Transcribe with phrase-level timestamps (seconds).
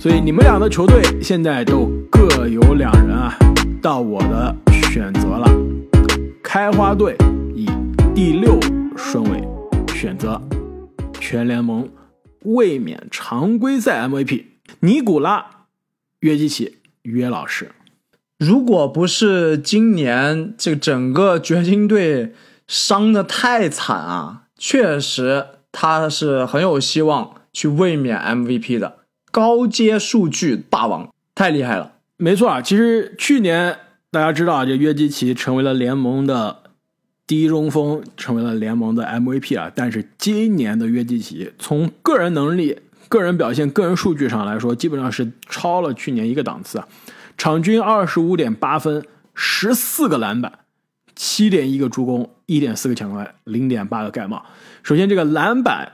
[0.00, 3.36] 所以你们俩的球队现在都各有两人啊，
[3.82, 4.54] 到我的
[4.92, 5.50] 选择了。
[6.40, 7.16] 开花队
[7.52, 7.66] 以
[8.14, 8.60] 第六
[8.96, 9.42] 顺位
[9.92, 10.40] 选择
[11.20, 11.88] 全联盟
[12.44, 14.44] 卫冕常规赛 MVP
[14.80, 15.66] 尼古拉
[16.20, 17.72] 约基奇约老师。
[18.38, 22.34] 如果不是今年这个整个掘金队
[22.68, 28.97] 伤的太惨啊，确实他是很有希望去卫冕 MVP 的。
[29.30, 32.60] 高阶数据霸王太厉害了，没错啊。
[32.60, 33.76] 其实去年
[34.10, 36.62] 大家知道啊，这约基奇成为了联盟的
[37.26, 39.70] 第一中锋，成为了联盟的 MVP 啊。
[39.74, 46.88] 但是今年的约基奇从个人能力、个人表现、个人数据上来说，基本上是超了去年一个档次啊。
[47.36, 50.60] 场均二十五点八分，十四个篮板，
[51.14, 54.44] 七点一个助攻，一点四个抢断，零点八个盖帽。
[54.82, 55.92] 首先，这个篮板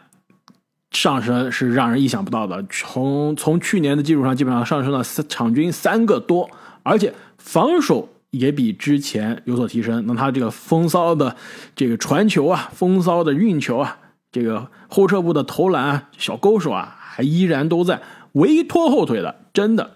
[0.94, 6.48] 上升是让人意想不到的，从从去年的基础上，基本上上升了场均三个多，
[6.82, 10.04] 而且防守也比之前有所提升。
[10.06, 11.36] 那他这个风骚的
[11.74, 13.98] 这个传球啊，风骚的运球啊，
[14.32, 18.00] 这个后撤步的投篮啊，小勾手啊，还依然都在。
[18.32, 19.90] 唯一拖后腿的，真的。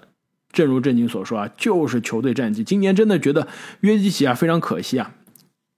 [0.51, 2.65] 正如正经所说啊，就是球队战绩。
[2.65, 3.47] 今年真的觉得
[3.81, 5.13] 约基奇啊非常可惜啊，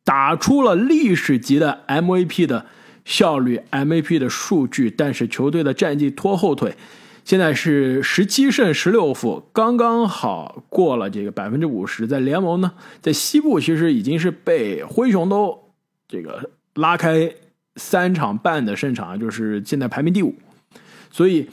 [0.05, 2.67] 打出了历史级的 MVP 的
[3.05, 6.75] 效率、MVP 的数据，但是球队的战绩拖后腿。
[7.25, 12.07] 现在是十七胜十六负，刚刚好过了这个百分之五十。
[12.07, 15.59] 在联盟呢，在西部其实已经是被灰熊都
[16.09, 17.33] 这个拉开
[17.77, 20.35] 三场半的胜场，就是现在排名第五，
[21.11, 21.49] 所以。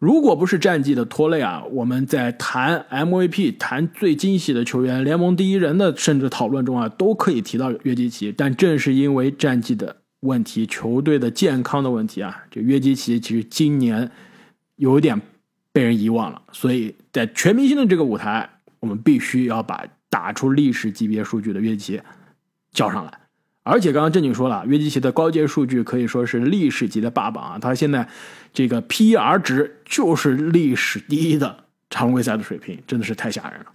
[0.00, 8.30] 如果不是战绩的拖累啊，我们在谈 MVP、谈最惊喜的球员、联盟第一人的甚至讨论中啊，都可以提到约基奇。
[8.30, 14.10] 但正是因为战绩的问题、球队的健康的问题啊，这约基奇其实今年
[14.76, 15.20] 有点
[15.72, 16.42] 被人遗忘了。
[16.52, 18.48] 所以在全明星的这个舞台，
[18.80, 22.02] 我们必须要把打出历史级别数据的约基奇
[22.72, 23.12] 叫上来。
[23.62, 27.58] 而且刚刚正经说了，约基奇的高阶数据可以说是历史级的霸榜啊！
[27.58, 28.08] 他现在
[28.54, 33.66] 这个 PER 值就是历史第一的常规赛的水平，真的是太吓人了。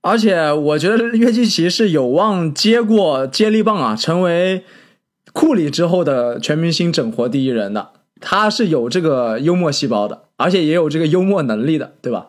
[0.00, 4.64] 而且我觉得约基奇是有望接过接力棒啊，成为
[5.34, 7.90] 库里之后的全明星整活第一人的。
[8.18, 12.28] 他是有这个幽默细胞的，而且也有这个幽默能力的，对吧？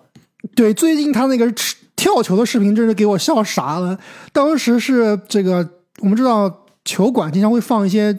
[0.53, 1.49] 对，最近他那个
[1.95, 3.97] 跳球的视频真是给我笑傻了。
[4.33, 5.69] 当时是这个，
[6.01, 6.61] 我们知道。
[6.87, 8.15] 球馆经常会放一些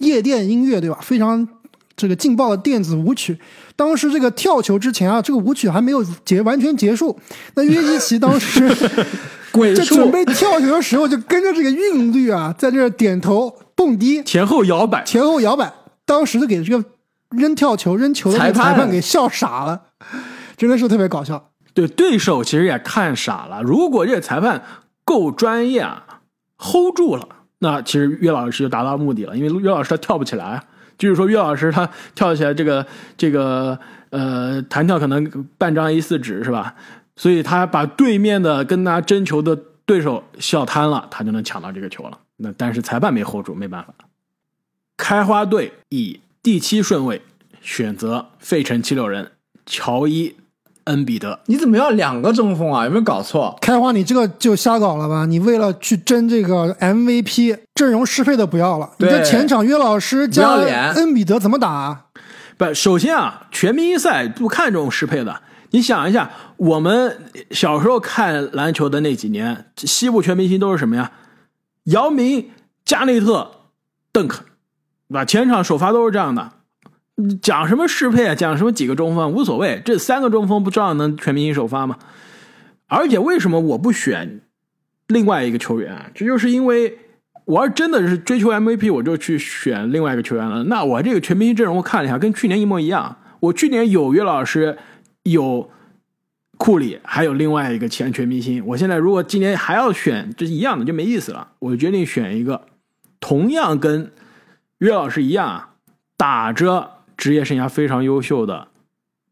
[0.00, 0.98] 夜店音乐，对吧？
[1.00, 1.46] 非常
[1.96, 3.38] 这个劲爆的电子舞曲。
[3.76, 7.16] 当时这个跳球之前啊，这个舞曲还没有结完全结束。
[7.54, 8.68] 那约基奇当时
[9.76, 15.72] 在准备跳球的时候，就跟着这个韵律啊，在这点头蹦迪，前后摇摆，前后摇摆。
[16.04, 16.84] 当时就给这个
[17.30, 19.82] 扔跳球、扔球的裁判给笑傻了，
[20.56, 21.52] 真的是特别搞笑。
[21.72, 23.62] 对，对手其实也看傻了。
[23.62, 24.64] 如果这个裁判
[25.04, 26.04] 够专业啊
[26.56, 27.28] ，hold 住了。
[27.60, 30.60] 那其实岳老师就达到目的了，因为岳老师他跳不起来，
[30.98, 32.84] 就是说岳老师他跳起来这个
[33.16, 33.78] 这个
[34.10, 35.24] 呃弹跳可能
[35.56, 36.74] 半张 A 四纸是吧？
[37.14, 39.56] 所以他把对面的跟他争球的
[39.86, 42.18] 对手笑瘫了，他就能抢到这个球了。
[42.38, 43.94] 那但是裁判没 hold 住，没办法。
[44.96, 47.22] 开花队以第七顺位
[47.60, 49.32] 选择费城七六人
[49.66, 50.34] 乔伊。
[50.84, 52.86] 恩比德，你怎么要两个中锋啊？
[52.86, 53.54] 有没有搞错？
[53.60, 55.26] 开花，你这个就瞎搞了吧？
[55.26, 58.90] 你为了去争这个 MVP，阵容适配的不要了。
[58.96, 60.48] 你这前场约老师加
[60.94, 62.06] 恩比德怎么打？
[62.56, 65.42] 不，首先啊，全明星赛不看重适配的。
[65.72, 67.18] 你想一下，我们
[67.50, 71.12] 小时候看篮球的那几年，西部全明星都是什么呀？
[71.90, 72.50] 姚明、
[72.84, 73.50] 加内特、
[74.12, 74.44] 邓肯，
[75.08, 75.24] 对吧？
[75.24, 76.52] 前场首发都是这样的。
[77.42, 78.34] 讲什么适配啊？
[78.34, 81.98] 讲什么几个中锋无所谓，这三个中锋不照样能全明星首发吗？
[82.86, 84.40] 而且为什么我不选
[85.08, 86.12] 另外一个球员？
[86.14, 86.98] 这就是因为
[87.44, 90.64] 我要真的是追求 MVP，我就去选另外一个球员了。
[90.64, 93.16] 那我这个全明星阵容我看了一下，跟去年一模一样。
[93.40, 94.78] 我去年有约老师，
[95.22, 95.70] 有
[96.58, 98.62] 库里，还有另外一个前全明星。
[98.66, 101.52] 我现在如果今年还要选，这一样的就没意思了。
[101.60, 102.66] 我决定选一个
[103.18, 104.12] 同样跟
[104.78, 105.70] 约老师一样
[106.18, 106.98] 打着。
[107.16, 108.68] 职业生涯非常优秀的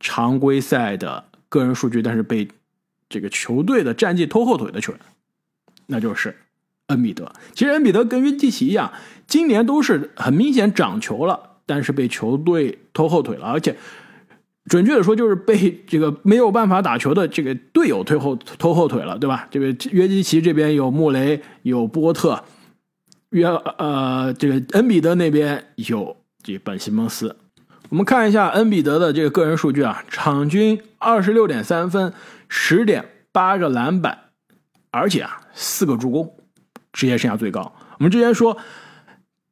[0.00, 2.49] 常规赛的个人数据，但是被
[3.08, 5.00] 这个球队的战绩拖后腿的球员，
[5.87, 6.34] 那就是
[6.88, 7.32] 恩比德。
[7.55, 8.93] 其实恩比德跟约基奇一样，
[9.28, 13.76] 今年都是很明显涨球了，但是被球队拖后腿了，而且
[14.68, 19.46] 准确的说，就是被这个没有办法打球的这个队友推后拖后腿了，对吧？
[19.50, 22.42] 这个约基奇这边有穆雷，有波特，
[23.30, 27.36] 约呃这个恩比德那边有这本西蒙斯。
[27.88, 32.12] 我们看一下恩比德的这个个人数据啊，场均二十六点三分，
[32.48, 34.18] 十点八个篮板，
[34.90, 36.36] 而且啊四个助攻，
[36.92, 37.72] 职业生涯最高。
[37.98, 38.56] 我们之前说，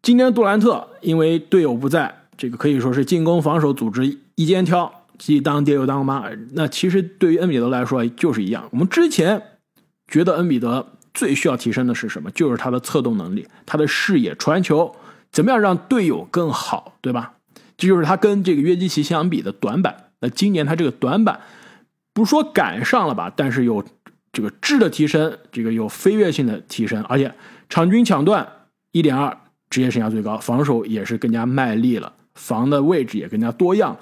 [0.03, 6.29] 今天杜兰特因为队友不在，这个可以说是进攻防守组织一肩挑，既当爹又当妈。
[6.53, 8.69] 那其实对于恩比德来说就是一样。
[8.71, 9.41] 我们之前
[10.09, 12.31] 觉得恩比德最需要提升的是什么？
[12.33, 14.95] 就是他的策动能力，他的视野、传球，
[15.31, 17.35] 怎么样让队友更好，对吧？
[17.77, 20.11] 这就是他跟这个约基奇相比的短板。
[20.21, 21.41] 那今年他这个短板，
[22.13, 23.85] 不说赶上了吧，但是有
[24.33, 27.35] 这个质的提升，这个有飞跃性的提升，而且
[27.69, 28.47] 场均抢断
[28.93, 29.37] 一点二，
[29.71, 33.97] 职业生涯最高，防守也是更加卖力了，防的位置也更加多样，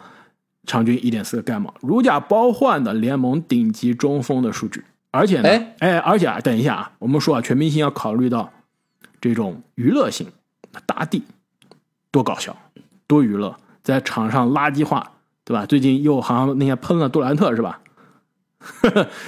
[0.66, 4.84] 场均一点四个盖帽，如假包换的联盟顶级中锋的数据。
[5.10, 5.48] 而且呢，
[5.80, 8.50] 哎，而且啊，等一下啊，我们说啊，全明星要考虑到
[9.20, 10.26] 这种娱乐性，
[10.86, 11.22] 大地
[12.10, 12.56] 多搞笑，
[13.06, 13.54] 多娱乐。
[13.82, 15.10] 在场上垃圾话，
[15.44, 15.66] 对吧？
[15.66, 17.80] 最近又好像那天喷了杜兰特，是吧？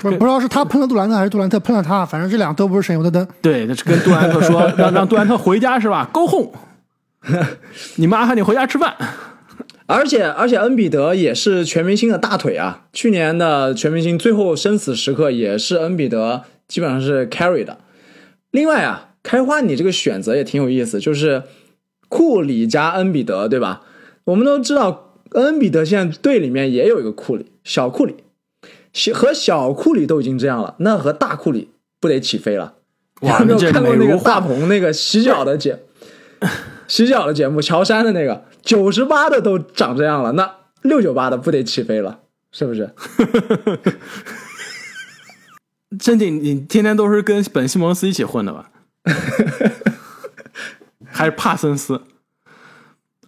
[0.00, 3.26] 不 不知道是他喷了杜兰特，还是杜兰特喷了他，反正这俩都不是省油的灯。
[3.42, 6.52] 对，那是跟杜兰特说，让让杜兰特回家，是吧？Go home，
[7.96, 8.96] 你妈喊你回家吃饭。
[9.86, 12.86] 而且而且，恩比德也是全明星的大腿啊！
[12.92, 17.78] 去年的全明星最后生死时刻也是恩比德基本上是 carry 的。
[18.50, 21.42] 另外啊，开花你这个选择也挺有意思，就是
[22.08, 23.82] 库里加恩比德，对吧？
[24.24, 28.14] 我们都知道，恩比德现在队里面也有一个库里，小库里，
[28.94, 31.68] 小和小库里都已经这样了，那和大库里
[32.00, 32.76] 不得起飞了？
[33.20, 35.80] 哇， 有没有看过那个大鹏那个洗脚的节，
[36.88, 40.50] 洗脚的节目，乔杉的那个九十八的都长这样了，那
[40.82, 42.20] 六九八的不得起飞了？
[42.50, 42.94] 是不是？
[45.98, 48.70] 真的，你天天都是跟本西蒙斯一起混的吧？
[51.06, 52.02] 还是帕森斯？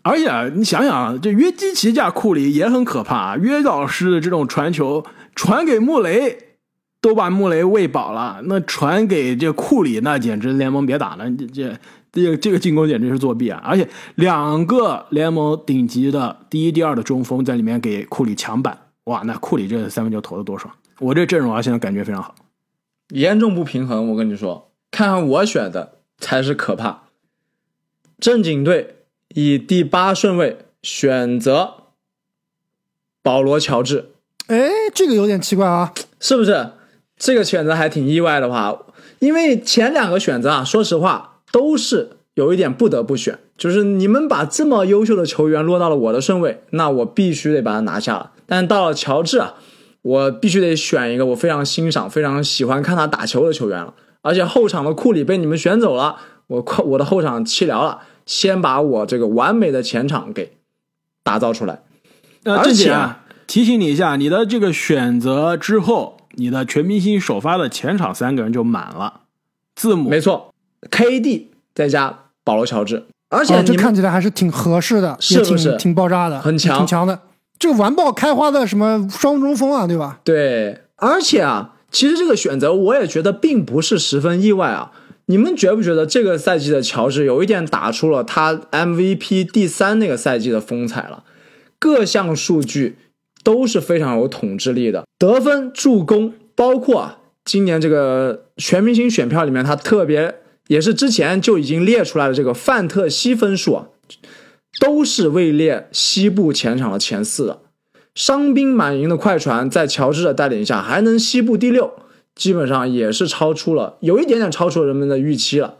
[0.03, 3.37] 而且你想想，这约基奇加库里也很可怕。
[3.37, 5.05] 约老师的这种传球
[5.35, 6.57] 传给穆雷，
[7.01, 8.41] 都把穆雷喂饱了。
[8.45, 11.31] 那传给这库里，那简直联盟别打了。
[11.33, 11.79] 这这
[12.25, 13.61] 这个这个进攻简直是作弊啊！
[13.65, 20.75] 而且两个联盟顶级的第一、第二的中锋在里面给库里抢板，哇，那库里这三分球投的多爽！
[20.99, 22.35] 我这阵容啊，现在感觉非常好。
[23.11, 27.03] 严重不平衡，我跟你说，看看我选的才是可怕。
[28.19, 28.95] 正经队。
[29.35, 31.75] 以第八顺位选择
[33.23, 34.13] 保罗·乔治，
[34.47, 36.71] 哎，这个有点奇怪啊，是不是？
[37.19, 38.79] 这个选择还挺意外的话，
[39.19, 48.33] 因为前两个选择啊，说实话都是有一点不得不选，就是你们把这么优秀的球员落到了我的顺位，那我必须得把他拿下了。
[48.47, 49.55] 但到了乔治啊，
[50.03, 53.95] 我必须得选一个我非常欣赏、非常喜欢看他打球的球员了。
[54.23, 56.17] 而且后场的库里被你们选走了，
[56.49, 58.01] 我我的后场弃疗了。
[58.27, 60.57] 先把我这个完美的前场给
[61.23, 61.83] 打造出来。
[62.45, 69.21] 而且啊，提醒你一下，你的这个选择之后，你的全明星首发的前场三个人就满了。
[69.77, 70.53] 字母没错
[70.91, 75.77] ，KD 再加保罗·乔治，而且这看起来还是挺合适的，是不是？
[75.77, 77.21] 挺爆炸的，很强，挺强的。
[77.59, 80.21] 这个完爆开花的什么双中锋啊，对吧？
[80.25, 84.93] 对，而且啊，其实这个选择我也觉得并不是十分意外啊。
[85.29, 91.25] 你们觉不觉得这个赛季的乔治有一点打出了他 MVP 第三那个赛季的风采了？
[91.81, 92.97] 各项数据
[93.43, 100.37] 都是非常有统治力的，得分、助攻，包括啊，今年这个全明星选票里面，他特别
[100.69, 103.87] 也是之前就已经列出来的这个范特西分数啊，
[104.81, 107.61] 都是位列西部前场的前四的。
[108.15, 111.93] 伤兵满营的快船在乔治的带领下还能西部第六。
[112.35, 115.77] 基本上也是超出了，有一点点超出了人们的预期了，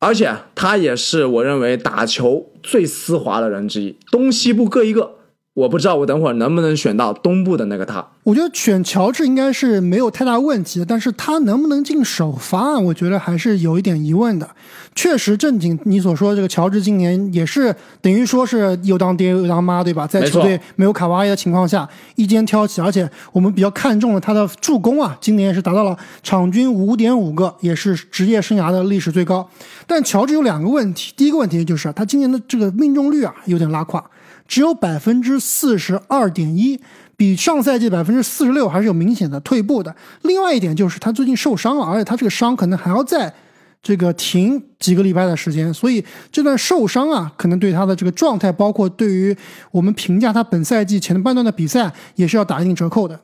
[0.00, 5.19] 而且他也是我认为打球最丝滑的人之一，东西部各一个。
[5.60, 8.02] 我不知道我等会儿能不能选到东部的那个他。
[8.22, 14.48] 我觉得选乔治应该是没有太大问题的，但是他能不能进首发，我觉得还是有一点疑问的。
[14.94, 20.06] 确实，正经你所说的这个乔治今年也是等于说是又当爹又当妈，对吧？
[20.06, 21.86] 在球队没有卡哇伊的情况下，
[22.16, 29.46] 一肩挑起，而且我们比较看重了他的助攻啊，今年也是达到了场均五点五个，也是职业生涯的历史最高。
[29.86, 34.02] 但乔治有两个问题，第一个问题就是他今年的这个命中率啊有点拉胯。
[34.50, 36.80] 只有百分之四十二点一，
[37.16, 39.94] 比上赛季百分之四十六还是有明显的退步的。
[40.22, 43.32] 另外一点就是他最近受伤了，而且他这个伤可能还要再
[43.80, 49.36] 这个停几个礼拜的时间，所以这段受伤啊，可能对他的这个状态，包括对于
[49.70, 53.20] 我们评价他本赛季前半段的比赛，也是要打一定折扣的。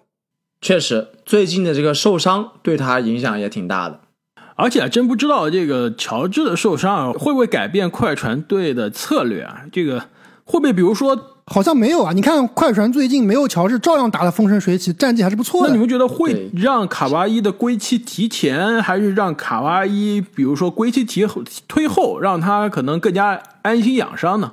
[0.60, 3.98] 确实，最近的这个受伤对他影响也挺大的。
[4.54, 9.64] 而且真不知道这个乔治的受伤会不会改变快船队的策略啊？
[9.72, 10.04] 这个。
[10.46, 12.12] 会不会比如说好像没有啊。
[12.14, 15.68] 你看快船最近没有乔治，照样打得风生水起，战绩还是不错的。
[15.68, 24.52] 那你们觉得会让卡哇伊的归期提前，还是让卡哇伊，比如说归期提后推后，让他可能更加安心养伤呢？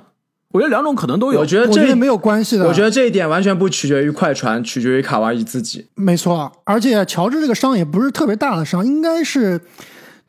[0.52, 1.40] 我觉得两种可能都有。
[1.40, 2.64] 我觉得这我觉得没有关系的。
[2.64, 5.84] 我觉得这一点完全不取决于快船，取决于卡哇伊自己。
[5.96, 9.60] 没错，而且乔治这个伤也不是特别大的伤，应该是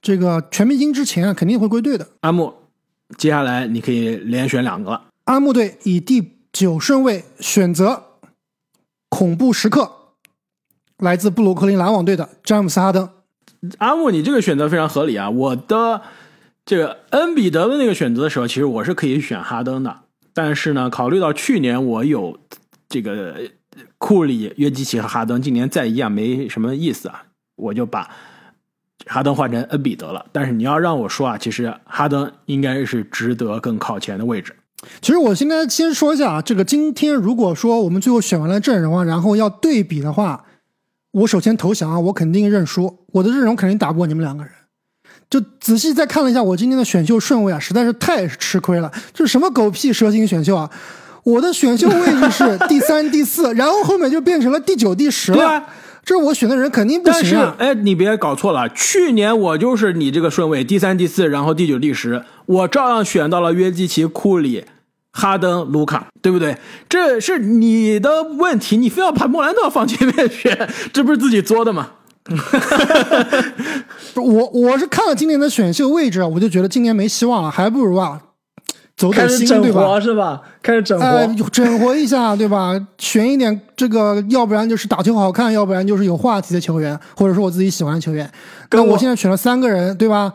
[0.02, 2.08] 这个全明星之前啊肯定会归队的。
[2.22, 2.52] 阿木，
[3.20, 5.02] 接下来你可以连选两个了。
[5.26, 8.04] 阿木队以第九顺位选择
[9.10, 9.92] 恐怖时刻，
[11.00, 13.10] 来自布鲁克林篮网队的詹姆斯哈登。
[13.80, 15.28] 阿木，你这个选择非常合理啊！
[15.32, 16.04] 我的
[16.64, 20.02] 这个恩比德的那个选择的时候，其实我是可以选哈登的，
[20.32, 22.40] 但是呢，考虑到去年我有
[22.88, 23.50] 这个
[23.98, 27.24] 库里、约基奇和哈登，今年再一样没什么意思啊，
[27.56, 28.12] 我就把
[29.08, 30.28] 哈登换成恩比德了。
[30.32, 34.56] 但是你要让我说啊，其实哈登应该是值得更靠前的位置。
[35.02, 40.46] 其实我现在先说一下啊，这个今天如果说我们最后选完了阵容啊，然后要对比的话，
[41.12, 44.52] 我首先投降啊，我肯定认输，我的阵容肯定打不过你们两个人。
[45.30, 50.70] 就仔细再看了一下我今天的选秀顺位啊，实在是太吃亏了，这什么狗屁蛇形选秀啊！
[51.24, 55.64] 我的选秀位置是第三、 第四，然后后面就变成了第九、第十了。
[56.06, 57.56] 这我选的人肯定不但是行啊！
[57.58, 64.66] 哎，你别搞错了，去年我就是你这个顺位第三、第四，然后第九、第十，我照样选到了约基奇、库里、
[65.12, 66.58] 哈登、卢卡，对不对？
[66.88, 71.90] 这是你的问题，你非要把莫兰特放前面选， 这不是自己作的吗？
[74.16, 78.22] 我我是看了今年的选秀位置啊，我就觉得今年没希望了，还不如啊
[78.98, 79.82] 走走心，开始整对吧？
[79.82, 80.42] 活是吧？
[80.62, 81.06] 开始整活。
[81.06, 82.74] 呃，整活一下，对吧？
[82.98, 88.30] 选一点这个，要不然就是打球好看，要不然就是有话题的球员，或者说我自己喜欢的球员。
[88.72, 90.34] 那跟我我现在选了三个人，对吧？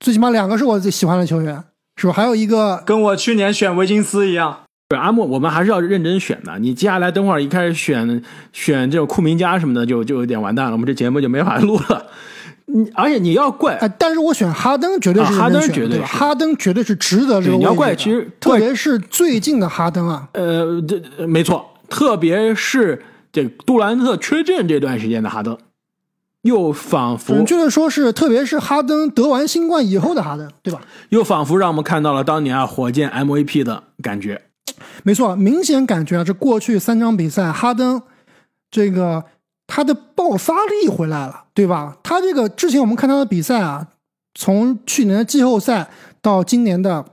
[0.00, 1.62] 最起码两个是我自己喜欢的球员，
[1.96, 2.12] 是吧？
[2.12, 6.58] 还有一个，跟我去年选维金斯一样，对阿莫，我们还是要认真选的。
[6.58, 8.22] 你接下来等会儿一开始选
[8.52, 12.06] 选这种库明加什么的，就就有点完蛋了，我们这节目就没法录了。
[12.70, 15.60] 你而且你要怪哎、但是我选哈登绝对是啊哈登？
[15.72, 25.56] 绝对是哈登绝对是值得这个对你要怪其实特别是最近的哈登啊，呃，这呃没错，特别是这个杜兰特缺阵这段时间的哈登，
[26.42, 30.80] 又仿佛准确的说是，特别是哈登得完新冠以后的哈登，对吧？
[31.08, 34.42] 又仿佛让我们看到了当年啊火箭 MVP 的感觉。
[35.02, 38.02] 没错，明显感觉啊，这过去三场比赛，哈登
[38.70, 39.24] 这个
[39.68, 41.96] 他的爆发力回来了，对吧？
[42.02, 43.86] 他这个之前我们看他的比赛啊，
[44.34, 45.88] 从去年的季后赛
[46.20, 47.04] 到今年的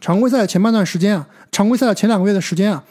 [0.00, 2.84] 常规赛的前半段时间啊，常规赛的前两个月的时间啊，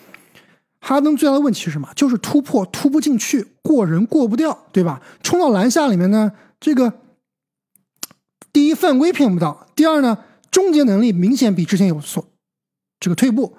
[0.81, 1.87] 哈登最大的问题是什么？
[1.95, 4.99] 就是突破突不进去，过人过不掉，对吧？
[5.21, 6.91] 冲到篮下里面呢，这个
[8.51, 10.17] 第一犯规骗不到，第二呢，
[10.49, 12.25] 终结能力明显比之前有所
[12.99, 13.55] 这个退步。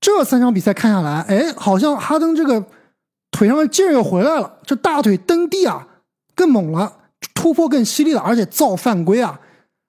[0.00, 2.64] 这三场比赛看下来，哎，好像哈登这个
[3.32, 5.88] 腿上的劲儿又回来了，这大腿蹬地啊
[6.36, 6.92] 更猛了，
[7.34, 9.40] 突破更犀利了，而且造犯规啊，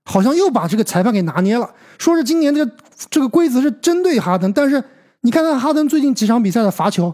[0.06, 1.70] 好像又把这个裁判给拿捏了。
[2.00, 2.72] 说是今年这个
[3.12, 4.84] 这个规则是针对哈登，但是
[5.22, 7.14] 你看看哈登最近几场比赛的罚球，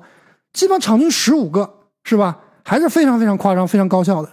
[0.54, 1.70] 基本上场均十五个，
[2.04, 2.40] 是吧？
[2.64, 4.30] 还是非常非常夸张、非常高效的。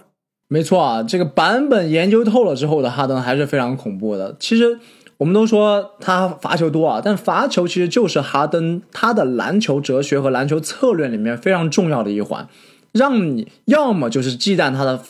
[0.47, 4.35] 没错啊，这个版本研究透了之后的哈登还是非常恐怖的。
[4.39, 4.79] 其实
[5.17, 12.47] 我们都说他罚球多啊，但罚球其实就是哈登他的篮球哲学和篮球策略里面非常重要的一环，
[12.91, 15.01] 让你要么就是忌惮他的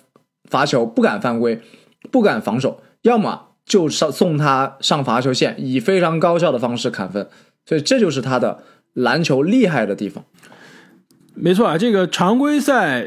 [0.50, 1.62] 罚球，不敢犯规，
[2.10, 7.28] 不敢防守，要么就上送他上罚球线，以非常高效的方式砍分。
[7.66, 10.24] 所以这就是他的篮球厉害的地方。
[11.36, 13.06] 没错啊，这个常规赛，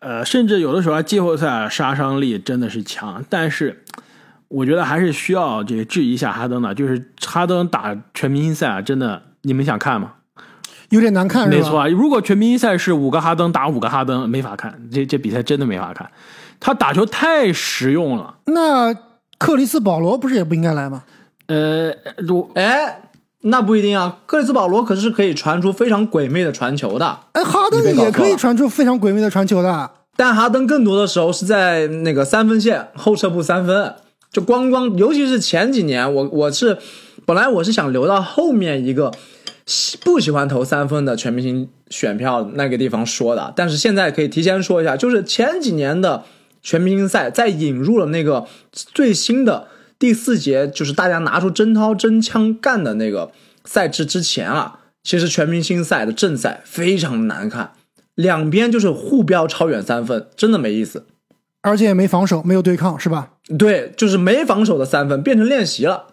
[0.00, 3.84] 呃，甚至有的时候，季后赛杀伤力真的是强，但是
[4.54, 10.12] 我觉得还是需要这个质疑一下哈登的，就是哈登打全明星赛啊，真的你们想看吗？
[10.90, 16.08] 有点难看，没错啊，如果全明星赛是五个哈登打五个哈登，没法看，这这比赛真的没法看。
[16.60, 18.94] 他打球太实用了，那
[19.38, 21.02] 克里斯保罗不是也不应该来吗？
[21.48, 23.00] 呃，如哎，
[23.40, 27.18] 那不一定啊，克里斯保罗可是可以传出非常鬼魅的传球的。
[27.32, 29.90] 哎，哈登也可以传出非常鬼魅的传球的。
[30.16, 33.94] 但哈登更多的时候是在那个三分线后撤步三分，
[34.34, 36.76] 就光光，尤其是前几年，我我是
[37.24, 39.14] 本来我是想留到后面一个
[39.64, 46.24] 喜不喜欢投三分的全明星选票那个地方说的，但是现在可以提前说一下，就是前几年的
[46.60, 49.68] 全明星赛在引入了那个最新的
[50.00, 53.30] 第四节，就是大家拿出真刀真枪干的那个
[53.64, 57.70] 赛制之前啊，其实全明星赛的正赛非常难看。
[58.16, 61.06] 两边就是互飙超远三分，真的没意思。
[61.64, 63.30] 而且也没防守，没有对抗，是吧？
[63.58, 66.08] 对，就是没防守的三分变成练习了。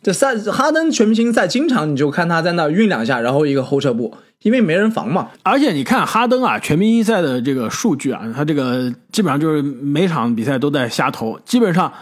[0.00, 5.30] 这赛哈登全明星赛，经常你就看他在那运两下，然后一个后撤步，因为没人防嘛。
[5.42, 11.92] 而且你看哈登啊，全明星赛的这个数据啊，他这个基本上就是每场比赛都在瞎投，基本上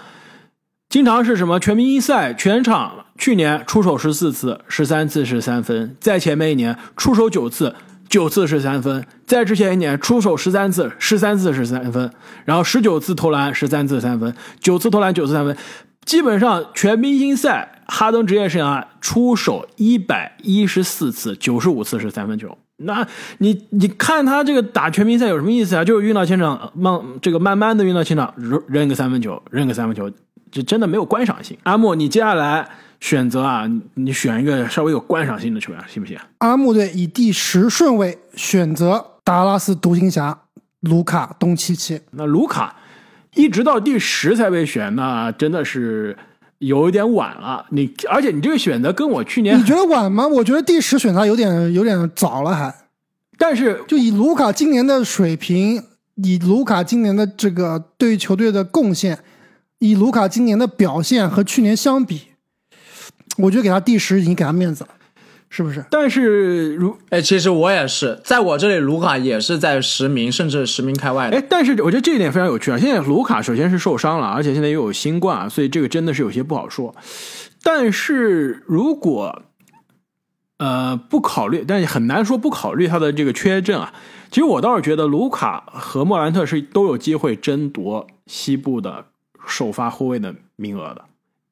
[0.91, 7.75] 经常是什么全明星赛全场去年出手十四次，十三次是三分，在前面一年出手九次，
[8.09, 12.11] 九次是三分，在之前一年出手十三次，十三次是三分，
[12.45, 15.57] 然后十九次投篮，十三次三分，九次投篮，九次三分，
[16.05, 17.73] 基本上全明星赛。
[17.89, 22.59] 哈登职业生涯出手一百一十四次，九十五次是三分球。
[22.79, 23.07] 那
[23.39, 25.85] 你你看他这个打全明星赛有什么意思啊？
[25.85, 30.11] 就是运到前场，慢这个慢慢的运到前场，扔扔个三分球，扔个三分球，
[30.57, 31.55] 这真的没有观赏性。
[31.65, 32.67] 阿莫，你接下来
[32.99, 36.19] 选择啊，你选一个稍微有观赏性的球员，行不行？
[36.39, 40.39] 阿木队以第十顺位选择达拉斯独行侠
[40.81, 42.01] 卢卡东契奇。
[42.13, 42.77] 那卢卡
[43.35, 46.17] 一直到第十才被选，那真的是。
[46.59, 50.27] 有一点晚了，你而且你这个选择跟我去年你觉得晚吗？
[50.27, 52.75] 我觉得第十选他有点有点早了，还。
[53.37, 55.85] 但是就以卢卡今年的水平，
[56.15, 59.19] 以卢卡今年的这个对于球队的贡献，
[59.79, 62.23] 以卢卡今年的表现和去年相比，
[63.39, 64.91] 我觉得给他第十已经给他面子了。
[65.49, 65.83] 是不是？
[65.91, 71.37] 但是如哎，其实我也是，在我这里，卢卡也是在十名甚至十名开外的。
[71.37, 72.77] 哎，但是我觉得这一点非常有趣啊！
[72.77, 76.95] 现在卢卡首先是受伤了，而且现在又有新冠，啊所以这个真的是有些不好说。
[77.63, 79.43] 但是如果
[80.59, 83.95] 呃不考虑，但是很难说不考虑他的这个缺阵啊。
[84.31, 89.07] 其实我倒是觉得卢卡和莫兰特是都有机会争夺西部的
[89.47, 91.05] 首发后卫的名额的。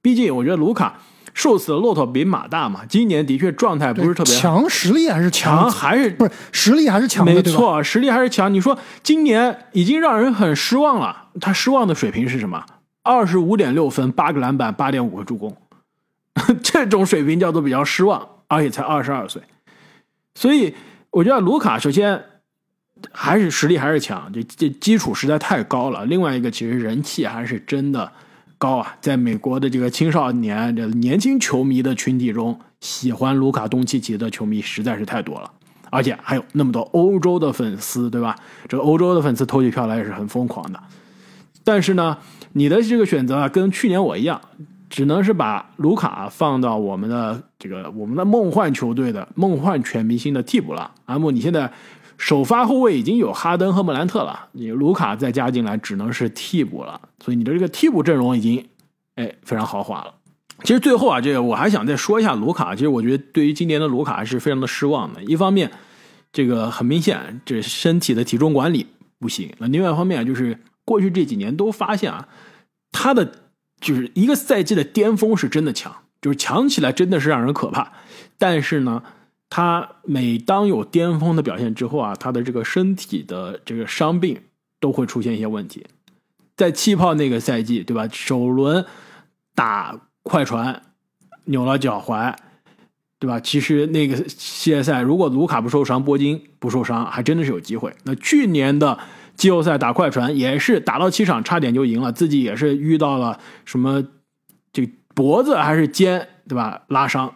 [0.02, 1.00] 毕竟我觉得卢卡。
[1.32, 8.54] 瘦死的骆驼比马大嘛，今年的确状态不是特别强，实力还是强，还是不是实力还是强，没错，实力还是强。
[8.54, 12.64] 你说今年已经让人很失望了，他失望的水平是什么？
[13.02, 15.56] 二十五点六分，八个篮板，八点五个助攻，
[16.62, 19.42] 这种水平叫做比较失望，而且才二十二岁。
[20.36, 20.72] 所以
[21.10, 22.24] 我觉得卢卡首先
[23.12, 26.04] 还是实力还是强，这这基础实在太高了。
[26.06, 28.10] 另外一个其实人气还是真的。
[28.56, 35.50] 高啊，在美国的这个青少年、这年轻球迷的群体中，喜欢卢卡东契奇的球迷实在是太多了，
[35.90, 38.34] 而且还有那么多欧洲的粉丝，对吧？
[38.66, 40.80] 这个欧洲的粉丝投起票来也是很疯狂的。
[41.62, 42.16] 但是呢，
[42.52, 44.40] 你的这个选择啊，跟去年我一样，
[44.88, 50.90] 只能是把卢卡放到我们的这个我们的梦幻球队的梦幻全明星的替补了。
[51.04, 51.70] 阿木，你现在。
[52.16, 58.64] 首发后卫已经有哈登和莫兰特了，你卢卡再加进来只能是替补了，所以你的这个替补阵容已经，
[59.16, 60.14] 哎，非常豪华了。
[60.62, 62.74] 其实最后啊，这个我还想再说一下卢卡。
[62.74, 65.22] 其实我觉得对于今年的卢卡是非常的失望的。
[65.24, 65.70] 一方面，
[66.32, 68.86] 这个很明显，这身体的体重管理
[69.18, 72.28] 不行；那另外一方面就是过去这几年都发现啊，
[72.92, 73.32] 他的
[73.80, 77.92] 就是一个赛季的巅峰是真的强，就是强起来真的是让人可怕。
[78.38, 79.02] 但是呢。
[79.50, 84.40] 他每当有巅峰的表现之后啊，他的这个身体的这个伤病
[84.80, 85.86] 都会出现一些问题。
[86.56, 88.08] 在气泡那个赛季，对吧？
[88.12, 88.84] 首轮
[89.54, 90.82] 打快船
[91.46, 92.34] 扭了脚踝，
[93.18, 93.40] 对吧？
[93.40, 97.92] 其实那个系列赛，如果卢卡不受伤，波金不受伤，还真的是有机会。
[98.04, 98.98] 那去年的
[99.36, 104.04] 季后赛打快船也是打到七场，差点就赢了，自己也是遇到了什么
[104.72, 106.82] 这脖子还是肩，对吧？
[106.88, 107.34] 拉伤。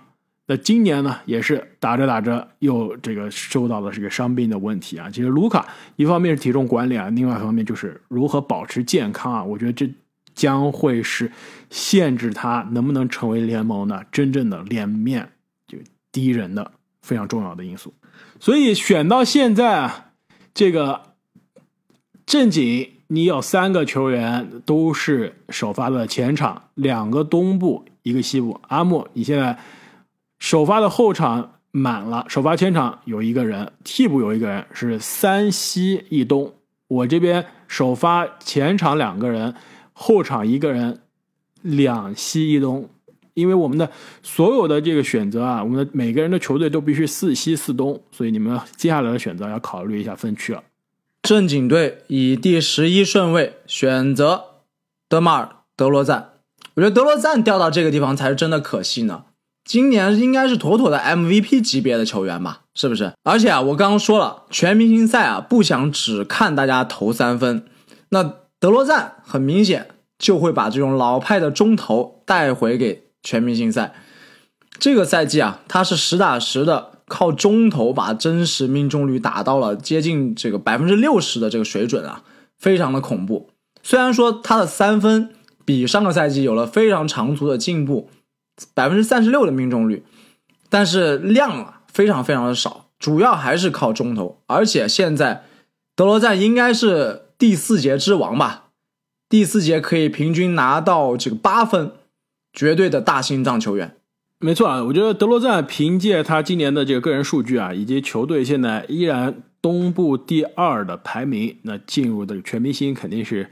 [0.51, 5.11] 那今年呢，也是打着打着又这个受到了这个伤病的问题啊。
[5.11, 9.45] 其实卢卡一方面是体重管理啊，另外一方面就是如何保持健康啊。
[9.45, 9.87] 我觉得这
[10.35, 11.31] 将会是
[11.69, 15.31] 限制他能不能成为联盟的真正的脸面
[15.67, 15.77] 就
[16.11, 17.93] 敌人的非常重要的因素。
[18.41, 20.13] 所以选到现在啊，
[20.55, 21.13] 这个
[22.25, 28.59] 正经你有三个球员都是首发的前场，两个东部，一个西部。
[28.69, 29.59] 阿木，你现在。
[30.39, 36.55] 首发的后场满了，首发前场有一个人，替补有一个人，是三西一东。
[36.87, 39.55] 我这边首发前场两个人，
[39.93, 41.01] 后场一个人，
[41.63, 42.89] 两西一东。
[43.35, 43.89] 因为我们的
[44.21, 50.63] 所有的这个选择啊，我们的每个人的球队都必须四西四东，所以你们接下来的选择要考虑一下分区了。
[51.23, 54.45] 正经队以第十一顺位选择
[55.09, 56.31] 德马尔德罗赞，
[56.75, 59.25] 我觉得德罗赞掉到这个地方才是真的可惜呢。
[59.69, 63.13] 今年应该是妥妥的 MVP 级别的球员吧，是不是？
[63.23, 67.67] 而且啊，我刚刚说了，全明星赛啊，不想只看大家投三分，
[68.09, 68.23] 那
[68.59, 73.93] 德罗赞很明显就会把这种老派的中投带回给全明星赛。
[74.79, 82.23] 这个赛季啊，他是实打实的靠中投把真实命中率打到了接近这个百分之六十的这个水准啊，
[82.59, 83.51] 非常的恐怖。
[83.83, 85.29] 虽然说他的三分
[85.67, 88.09] 比上个赛季有了非常长足的进步。
[88.75, 90.05] 百分之三十六的命中率，
[90.69, 94.41] 但是量啊非常非常的少，主要还是靠中投。
[94.47, 95.45] 而且现在
[95.95, 98.71] 德罗赞应该是第四节之王吧，
[99.29, 101.93] 第四节可以平均拿到这个八分，
[102.53, 103.97] 绝对的大心脏球员。
[104.41, 113.51] 没错啊，我觉得德罗赞凭借他今年的这个个人数据啊，以及球队现在依然东部第二的排名，那进入的全明星肯定是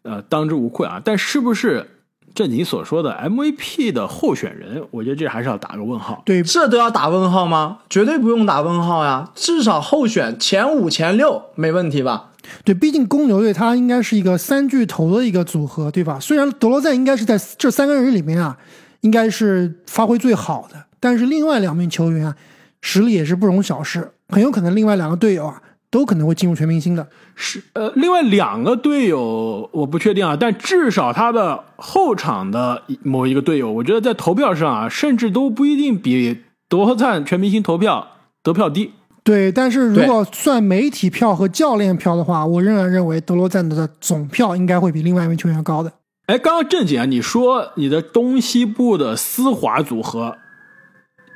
[0.00, 1.02] 呃当之无愧啊。
[1.04, 1.91] 但是不是
[2.34, 6.22] 正经所说的 MVP 的候选人，我觉得这还是要打个问号。
[6.24, 7.78] 对，这都要打问号吗？
[7.90, 12.30] 绝对不用打问号呀，至少候选前五、前六没问题吧？
[12.64, 16.18] 对，毕竟公牛队他应该是一个三巨头的一个组合，对吧？
[16.18, 18.56] 虽然德罗赞应该是在这三个人里面啊，
[19.02, 22.36] 应该是发挥最好的，但是另外两名球员啊，
[22.80, 25.61] 实力也是不容小视，很有可能另外两个队友啊，
[25.92, 27.06] 都可能会进入全明星的。
[27.34, 38.08] 是呃，另外两个队友我不确定啊，但至少他的后场的某一个队友，我觉得在投票上啊，甚至都不一定比德罗赞全明星投票
[38.42, 38.92] 得票低。
[39.22, 45.92] 对，但是如果算媒体票和教练票的话，我仍然认为德罗赞的总票应该会比另外一名球员要高的。
[46.26, 50.38] 哎，刚刚正经啊，你说你的东西部的丝滑组合，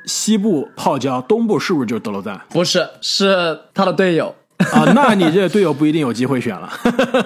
[0.05, 4.33] 西部泡椒，东部是不是就是德罗赞不是，是他的队友。
[4.73, 4.91] 啊？
[4.93, 6.69] 那你这个队友不一定有机会选了。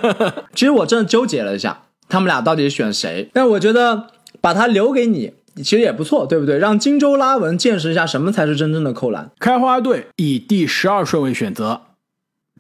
[0.54, 3.30] 其实我真的纠结了一下，他们俩到底选谁？
[3.34, 4.08] 但我觉得
[4.40, 6.58] 把他留给你，其实也不错，对不对？
[6.58, 9.32] 让金州拉文见识一下什么才是真正的扣篮。
[9.40, 11.82] 开花队以第十二顺位选择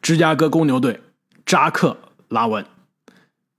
[0.01, 1.01] 芝加哥公牛队
[1.45, 2.65] 扎克拉文。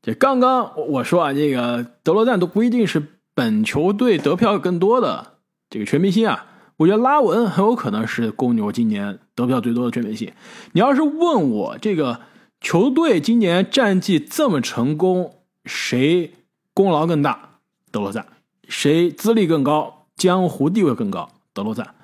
[0.02, 3.00] 这刚刚我说啊，这个德罗赞都不一定是
[3.34, 5.34] 本球队得票更多的
[5.70, 6.46] 这个全明星啊。
[6.78, 10.32] 我觉得拉文很有可能是公牛今年得票最多的全明星。
[10.72, 12.20] 你要是问我这个
[12.60, 16.32] 球队今年战绩这么成功，谁
[16.74, 17.58] 功劳更大？
[17.90, 18.26] 德罗赞。
[18.68, 21.30] 谁资历更高，江湖地位更高？
[21.52, 21.94] 德罗赞。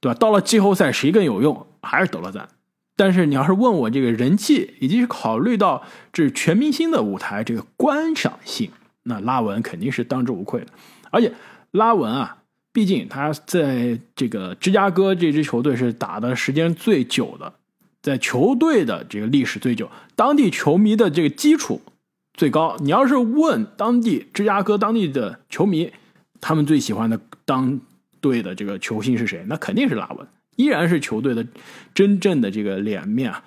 [0.00, 0.14] 对吧？
[0.18, 1.66] 到了季后赛谁更有用？
[1.82, 2.48] 还是德罗赞。
[2.96, 8.70] 但是你要是问我这个人气，以及考虑到这全明星的舞台这个观赏性，
[9.04, 10.66] 那拉文肯定是当之无愧的。
[11.10, 11.32] 而且
[11.70, 12.37] 拉文啊，
[12.78, 17.52] 毕竟他在这个芝加哥这支球队是打的时间最久的，
[18.00, 21.82] 在球队的这个历史最久，当地球迷的这个基础
[22.34, 22.76] 最高。
[22.78, 25.90] 你要是问当地芝加哥当地的球迷，
[26.40, 27.80] 他们最喜欢的当
[28.20, 29.44] 队的这个球星是谁？
[29.48, 31.44] 那肯定是拉文，依然是球队的
[31.92, 33.42] 真正的这个脸面啊。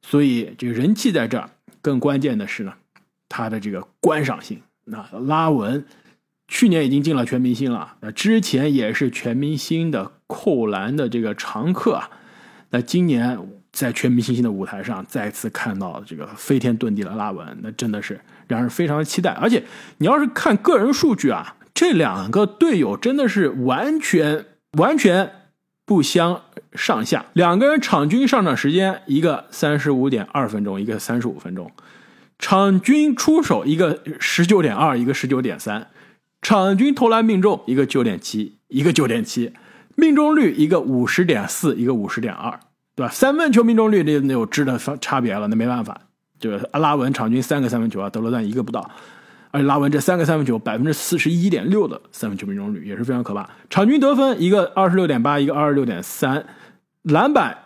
[0.00, 1.50] 所以这个人气在这儿，
[1.82, 2.72] 更关键的是呢，
[3.28, 4.62] 他的这个观赏性。
[4.84, 5.84] 那拉文
[6.48, 12.10] 去年已经进了全明星了，那之前也是全明星的扣篮的这个常客啊。
[12.70, 13.38] 那今年
[13.72, 19.30] 在全明星的舞台上再次看到这个飞天遁地的拉文，那真的是让人非常的期待。
[19.32, 19.62] 而且
[19.98, 24.44] 你要是看个人数据啊，这两个队友真的是完全
[24.78, 25.30] 完全
[25.84, 27.26] 不相上下。
[27.32, 31.66] 两个人场均上场时间，一个三十五点二分钟，一个三十五分钟；
[32.38, 35.82] 场均出手，一个十九点二，一个十九点三；
[36.46, 39.50] 场均投篮命中，一个九点七，一个九点七；
[39.96, 42.60] 命中率一个五十点四，一个五十点二，
[42.94, 43.12] 对吧？
[43.12, 46.02] 三分球命中率那那有质的差别了，那没办法。
[46.38, 48.88] 就是阿拉文场均三个三分球啊，德罗赞一个不到。
[49.50, 53.50] 而且拉文这三个三分球，百分之四十一点六的三分球命中率也是非常可怕。
[53.68, 56.46] 场均得分一个二十六点八，一个二十六点三，
[57.02, 57.58] 篮板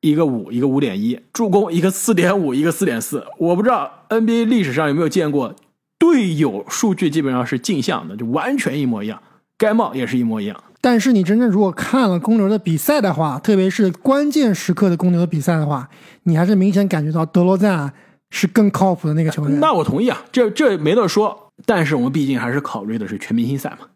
[0.00, 3.26] 一个五，一个五点一，助攻一个四点五，一个四点四。
[3.36, 5.54] 我不知道 NBA 历史上有没有见过
[6.02, 9.22] 队友数据基本上是镜像的，就完全一模一样，
[9.56, 10.64] 盖帽也是一模一样。
[10.80, 15.88] 但是你真正如果看了公牛的比赛的话，特别是关键时刻的公牛的比赛的话，
[16.24, 17.94] 你还是明显感觉到德罗赞啊
[18.30, 19.60] 是更靠谱的那个球员。
[19.60, 21.52] 那我同意啊，这这没得说。
[21.64, 23.86] 但是我们毕竟还是考虑的是全明星赛嘛，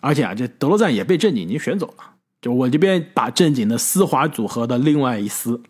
[0.00, 5.60] 而且啊，这德罗赞也被正经已经选走了，就我这边把正经的丝滑组合的另外一丝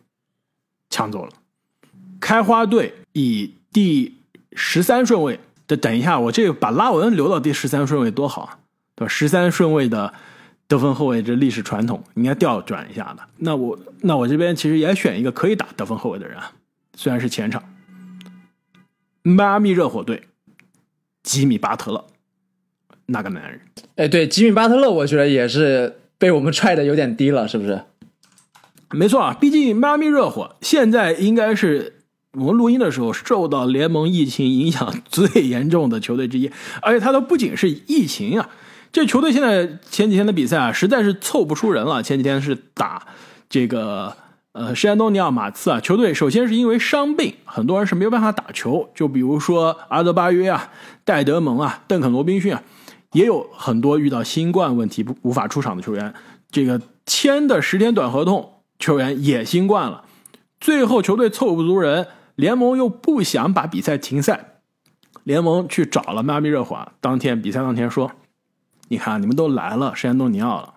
[0.90, 1.30] 抢走了。
[2.20, 4.17] 开花队以第
[4.58, 8.58] 十三顺位的，等一下，我这个把拉文留到第十三顺位多好啊，
[8.96, 9.08] 对吧？
[9.08, 10.12] 十三顺位的
[10.66, 13.22] 得分后卫，这历史传统应该调转一下的。
[13.36, 16.52] 那我那我这边其实也选一个可以打得分后卫的人啊，
[16.96, 17.62] 虽然是前场，
[19.22, 20.24] 迈阿密热火队。
[21.24, 22.06] 吉米巴特勒，
[23.06, 23.60] 那个男人，
[23.96, 27.82] 哎，对，吉米巴特勒，我觉得也是被我们踹的有点低了，是不是？
[28.92, 31.97] 没错啊，毕竟迈阿密热火现在应该是
[32.32, 36.50] 我们录音的时候受到联盟疫情影响最严重的球队之一，
[36.82, 38.48] 而且他都不仅是疫情啊，
[38.92, 42.02] 这球队现在前几天的比赛啊，实在是凑不出人了。
[42.02, 43.06] 前几天是打
[43.48, 44.14] 这个
[44.52, 50.70] 呃圣安东尼奥马刺啊，球队首先是因为伤病，很多人是没有办法打球，就比如说阿德巴约啊。
[51.04, 52.62] 戴德蒙啊，邓肯罗宾逊啊，
[53.12, 56.12] 也有很多遇到新冠问题不无法出场的球员，
[56.50, 60.04] 这个签的十天短合同球员也新冠了，
[60.60, 62.06] 最后球队凑不足人，
[62.38, 64.60] 联盟又不想把比赛停赛，
[65.24, 68.12] 联盟去找了迈阿密热火，当天比赛当天说，
[68.86, 70.74] 你看你们都来了圣安东尼奥了，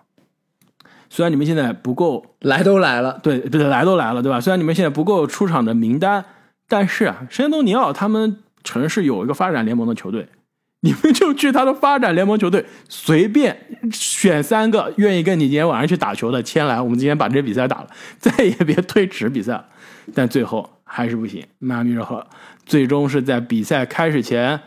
[1.08, 4.40] 虽然你们现在不够来都来了，对，不对，来都来了，对吧？
[4.40, 6.24] 虽然你们现在不够出场的名单，
[6.66, 10.26] 但是啊，圣安东尼奥他们城市有一个发展联盟的球队，
[10.80, 13.56] 你们就去他的发展联盟球队，随便
[13.92, 17.86] 选三个愿意跟你今天晚上去打球的签来，我们今天把这比赛打了，
[18.18, 19.66] 再也别推迟比赛了。
[20.14, 22.26] 但最后还是不行，迈阿密热火
[22.64, 24.60] 最终是在比赛开始前，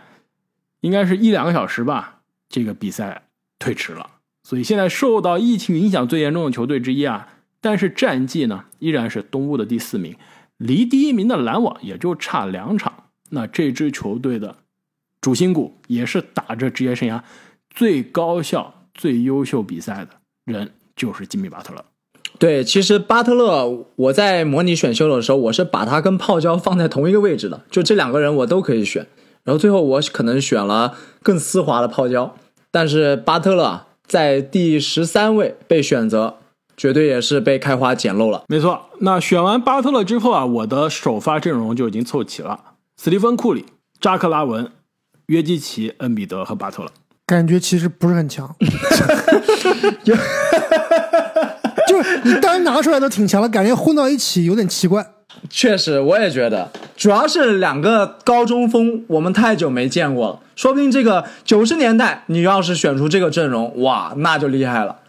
[0.81, 3.23] 应该是一两个小时吧，这个比赛
[3.59, 4.09] 推迟了。
[4.43, 7.27] 所以现在受到疫情影响最严重的球队之一啊，
[7.61, 10.15] 但是战绩呢依然是东部的第四名，
[10.57, 13.09] 离第一名的篮网也就差两场。
[13.31, 14.55] 那这支球队的
[15.19, 17.23] 主心骨也是打着职业生涯
[17.71, 20.09] 最高效、最优秀比赛的
[20.45, 21.83] 人，就是吉米巴特勒。
[22.37, 29.07] 对，其实巴特勒，我在模拟选秀的时候，我是把他跟泡椒放在同一个位置的，就这两个人我都可以选。
[29.43, 32.35] 然后最后我可能选了更丝滑的泡椒，
[32.71, 36.37] 但是巴特勒在第十三位被选择，
[36.75, 38.43] 绝对也是被开花捡漏了。
[38.47, 42.59] 没错，那选完巴特勒之后啊，我的首发阵容就已经凑齐了：
[42.97, 43.65] 斯蒂芬·库里、
[44.01, 44.71] 扎克拉文、
[45.27, 46.89] 约基奇、恩比德和巴特勒。
[47.27, 48.55] 感觉其实不是很强，
[50.03, 50.21] 就 是
[52.23, 55.05] 你单拿出来都挺强了，感觉混到一起有点奇怪。
[55.49, 60.39] 确实，我也觉得，主要是两个高中锋，我们太久没见过了。
[60.55, 64.99] 说不定这个九十年代，你要是选出这个阵容，哇，那就厉害了，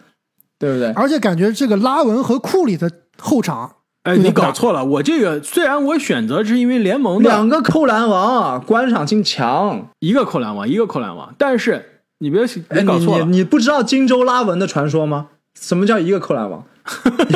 [0.59, 0.91] 对不对？
[0.91, 3.71] 而且感觉这个拉文和库里的后场，
[4.03, 15.27] 哎，你搞错了，我这个虽然我选择是因为联盟的两个扣篮王，啊观赏性强，一个扣篮王，一个扣篮王，但是你别哎，你搞错了，你你不知道荆州拉文的传说吗？
[15.59, 16.63] 什么叫一个扣篮王？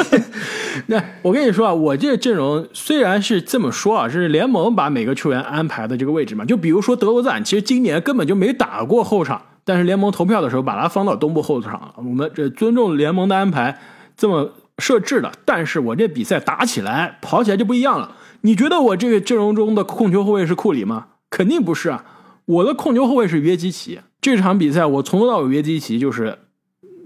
[0.88, 6.46] 那我跟你说啊，我这个阵容虽然是这么说啊，是联盟把每个球员安排的这个位置嘛。
[6.46, 11.94] 就比如说德罗赞，其实今年根本就没打过后场，但是联盟投票的时候把他放到东部后场了。
[11.98, 13.78] 我们这尊重联盟的安排，
[14.16, 15.30] 这么设置的。
[15.44, 18.16] 但是我这比赛打起来、跑起来就不一样了。
[18.42, 21.08] 你觉得我这个阵容中的控球后卫是库里吗？
[21.30, 22.06] 肯定不是啊，
[22.46, 24.00] 我的控球后卫是约基奇。
[24.22, 26.38] 这场比赛我从头到尾约基奇就是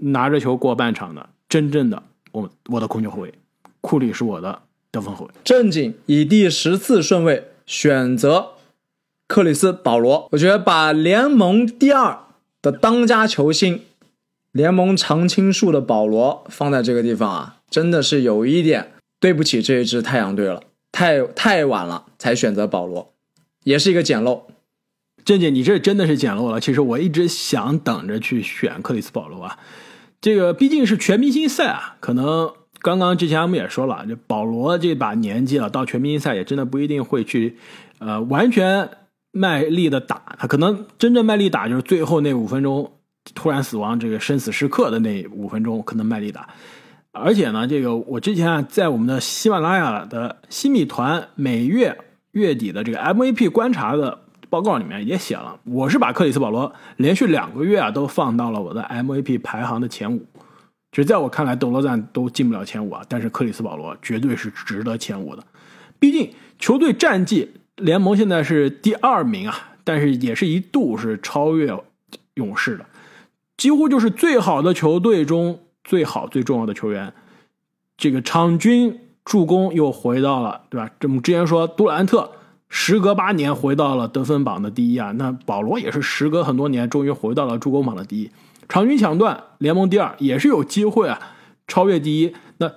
[0.00, 3.32] 拿着球过半场的，真正的我我的控球后卫。
[3.80, 8.54] 库里是我的得分后卫，正经以第十次顺位选择
[9.28, 10.28] 克里斯保罗。
[10.32, 12.18] 我觉得把联盟第二
[12.60, 13.82] 的当家球星、
[14.50, 20.62] 联盟常青树的保罗放在这个地方啊，真的是有一点对不起这一支太阳队了。
[20.90, 23.12] 太太晚了才选择保罗，
[23.64, 24.46] 也是一个捡漏。
[25.24, 26.58] 正经，你这真的是捡漏了。
[26.58, 29.58] 其实我一直想等着去选克里斯保罗啊，
[30.26, 32.50] 这个毕竟是全明星赛啊，可能。
[32.82, 37.56] 刚刚之前我们也说了，这保罗这把年纪了，到全明星赛也真的不一定会去，
[38.00, 38.90] 呃，完全
[39.30, 40.36] 卖力的打。
[40.36, 42.92] 他可能真正卖力打就是最后那五分钟
[43.36, 46.48] 突然死亡，这个生死时刻的那五分钟可能卖力打。
[47.12, 51.96] 而且呢，这个我之前啊在我们的喜马拉雅的新米团每月
[52.32, 60.24] 月底的这个 MVP 观察的报告里面也写了，我是把克里斯保罗连续两个月啊都放到了我的 MVP 排行的前五。
[60.92, 65.44] 其实在我看来，德罗赞都进不了前五啊，但是克里斯保罗绝对是值得前五的。
[65.98, 71.76] 毕竟球队战绩，联盟现在是第二名啊，但是也是一度是超越
[72.34, 72.86] 勇士的，
[73.56, 77.12] 几乎就是最好的球队中最好最重要的球员。
[77.98, 80.90] 这个场均助攻又回到了，对吧？
[81.00, 82.30] 这么之前说杜兰特
[82.68, 88.30] 时隔八年回到了得分榜的第一啊，那保罗也是时隔很多年终于回到了助攻榜的第一。
[88.68, 91.20] 场均抢断联盟第二，也是有机会啊，
[91.68, 92.34] 超越第一。
[92.58, 92.72] 那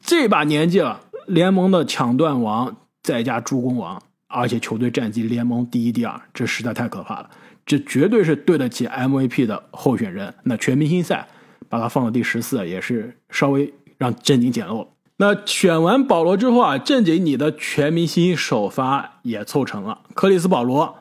[0.00, 7.28] 这把年纪了，联盟的抢断王再加助攻王，而且球队战绩联盟第一、第二，这实在太可怕了。
[7.66, 10.34] 这绝对是对得起 MVP 的候选人。
[10.44, 11.28] 那全明星赛
[11.68, 14.88] 把他放到第十四，也是稍微让正经捡漏了。
[15.18, 20.96] 那选完保罗之后啊，正经你的全明星首发也凑成了：克里斯保罗、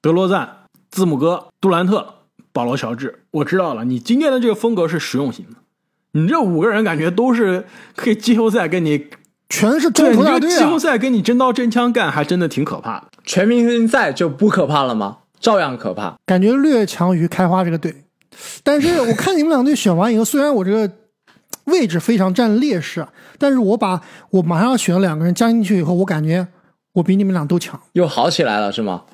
[0.00, 2.14] 德罗赞、字母哥、杜兰特。
[2.54, 5.56] 保罗·乔治，我知道了，你今天的这个风格是实用型的，
[6.12, 7.64] 你这五个人感觉都是
[7.96, 9.06] 可以季后赛跟你
[9.48, 10.58] 全是中国大队啊！
[10.58, 13.04] 季后赛跟你真刀真枪干，还真的挺可怕的。
[13.24, 15.20] 全明星赛就不可怕了吗？
[15.40, 18.04] 照样可怕，感觉略强于开花这个队。
[18.62, 20.90] 但是我看你们两队选完以后，虽然我这个
[21.64, 23.06] 位置非常占劣势，
[23.38, 26.48] 但是我把我马上要选的两个人加进去以后，我感觉
[26.94, 29.04] 我比你们俩都强，又好起来了是吗？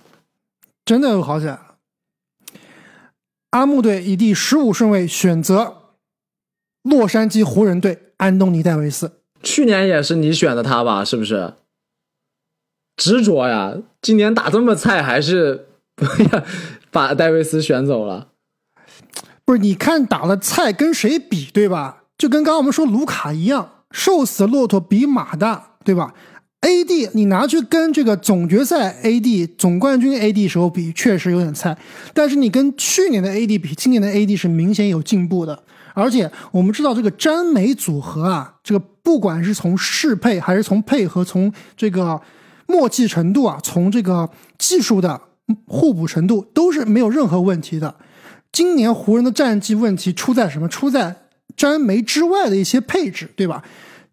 [0.85, 1.77] 真的又好起来了。
[3.51, 5.92] 阿木队以第十五顺位选择
[6.83, 9.20] 洛杉矶湖人队安东尼戴维斯。
[9.42, 11.05] 去年也是你选的他吧？
[11.05, 11.55] 是不是？
[12.96, 13.77] 执着呀！
[14.03, 15.68] 今年打这么菜，还是
[16.90, 18.29] 把戴维斯选走了。
[19.44, 22.03] 不是，你看打的菜跟谁比，对吧？
[22.18, 26.12] 就跟刚刚我们说卢卡一样，瘦死的骆驼比马大，对吧
[26.61, 31.78] ？AD 你拿去跟这个总决赛 AD 总冠军 AD 时候比，确实有点菜。
[32.12, 35.62] 但是你跟去年的 AD 比，今年的 AD 是明显有进步的。
[35.94, 42.20] 而且我们知道这个詹美组合啊，这个不管是从适配还是从配合，从这个
[42.66, 44.28] 默契程度啊，从这个
[44.59, 45.20] 技术的
[45.66, 47.94] 互补程度，都是没有任何问题的。
[48.50, 50.68] 今年湖人的战绩问题出在什么？
[50.68, 51.14] 出在
[51.59, 53.62] 詹梅之外的一些配置，对吧？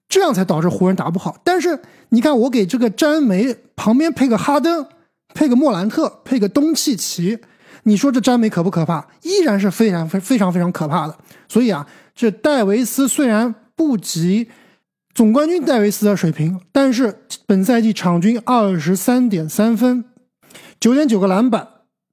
[0.09, 1.37] 这样才导致湖人打不好。
[1.43, 1.79] 但是
[2.09, 4.85] 你看，我给这个詹梅旁边配个哈登，
[5.33, 7.39] 配个莫兰特，配个东契奇，
[7.83, 9.07] 你说这詹梅可不可怕？
[9.21, 11.17] 依然是非常非非常非常可怕的。
[11.47, 14.49] 所以啊，这戴维斯虽然不及
[15.13, 20.05] 总冠军戴维斯的水平，但是本赛季场均二十三点三分，
[20.79, 21.67] 九点九个篮板，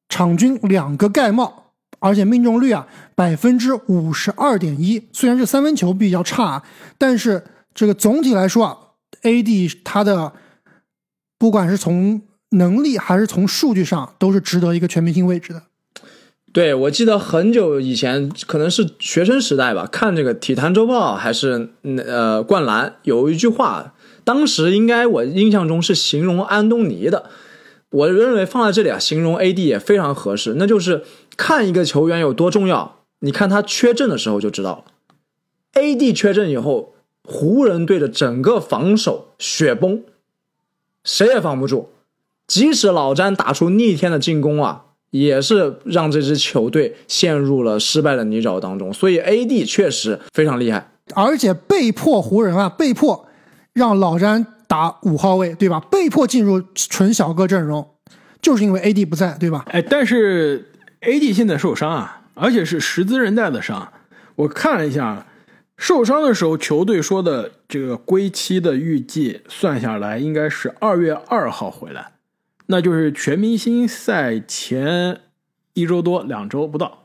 [0.09, 1.62] 场均两个盖帽。
[2.03, 5.09] 而且命中率啊，百分之五十二点一。
[5.13, 6.63] 虽然这三分球比较差，
[6.99, 8.77] 但是这个总体来说啊
[9.23, 10.33] ，AD 他的
[11.39, 15.63] 不管是从能力还是从数据上，都是值得一个全明星位置的。
[16.53, 27.31] 对，我记得很久以前，可能是学生时代吧，看这个《体坛周报》还是呃《灌篮》，有一句话，当时应该我印象中是形容安东尼的。
[27.89, 31.05] 我认为放在这里啊，形容 AD 也非常合适，那就是
[31.37, 34.85] 看一个球员有多重要，你看他缺阵的时候就知道了。
[35.75, 40.03] AD 缺阵以后，湖人队的整个防守雪崩，
[41.05, 41.91] 谁也防不住。
[42.47, 48.93] 即使老詹打出逆天的进攻啊，也是让这支球队陷入了失败的泥沼当中。
[48.93, 53.27] 所以 AD 确实非常厉害，而且被迫湖人啊，被迫
[53.73, 54.47] 让老詹。
[54.69, 55.79] 打五号位，对吧？
[55.91, 57.87] 被迫进入纯小个阵容，
[58.41, 59.63] 就是因为 AD 不在，对吧？
[59.69, 60.72] 哎，但是
[61.03, 63.93] AD 现在受伤啊，而且是十字韧带的伤。
[64.37, 65.27] 我看了一下，
[65.77, 72.13] 受伤的时候球队说的这个归期的预计算下来应该是二月二号回来，
[72.67, 75.21] 那就是全明星赛前
[75.75, 77.02] 一周多两周不到。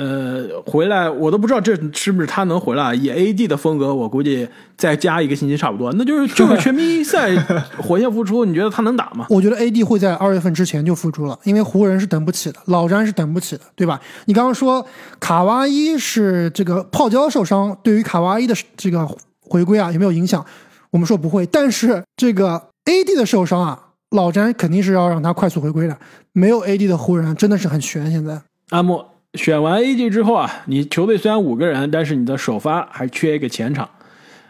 [0.00, 2.94] 呃，回来我都不知道这是不是他能回来。
[2.94, 5.92] 以 AD 的风格，我估计再加一个星期差不多。
[5.92, 7.36] 那就是就是全明星赛
[7.76, 9.26] 火线复出，你觉得他能打吗？
[9.28, 14.00] 我觉得 AD 会在二月份之前就复出了，因为湖人是等不起的，老詹是等不起的，对吧？
[14.24, 14.86] 你刚刚说
[15.20, 19.06] 卡哇伊是这个泡椒受伤，对于卡哇伊的这个
[19.42, 20.42] 回归啊有没有影响？
[20.90, 23.78] 我们说不会，但是这个 AD 的受伤啊，
[24.12, 25.98] 老詹肯定是要让他快速回归的。
[26.32, 28.10] 没有 AD 的湖人真的是很悬。
[28.10, 29.09] 现在阿莫。
[29.34, 33.88] 选完 AG 之后啊，你球队虽然五个人，但是你的首发还缺一个前场，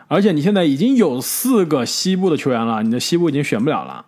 [0.08, 4.06] 而且你现在已经有四个西部的球员了，你的西部已经选不了了。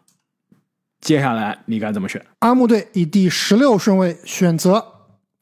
[1.01, 2.25] 接下来你该怎么选？
[2.39, 4.85] 阿木队以第十六顺位选择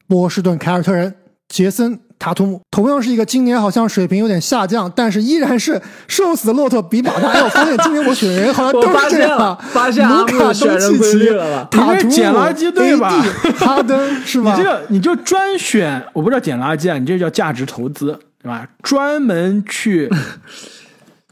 [0.07, 1.15] 波士顿凯尔特人
[1.47, 1.99] 杰森。
[2.21, 7.29] 塔图姆同样是一个今年好像水平有点下降，但是依然是瘦死的骆驼比马大。
[7.29, 9.57] 哎，我发现今年我选的人好像 都是这样。
[9.71, 11.67] 发现卢卡选人规律了吧？
[11.71, 13.09] 塔图姆捡垃圾对吧？
[13.57, 14.51] 哈登是吧？
[14.55, 18.67] 你这个你就专选，我不知道捡垃圾啊，你这叫价值投资对吧？
[18.83, 20.07] 专门去